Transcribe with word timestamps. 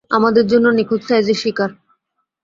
আমাদের 0.11 0.45
জন্য 0.47 0.65
নিখুঁত 0.71 1.01
সাইজের 1.07 1.37
শিকার। 1.37 1.71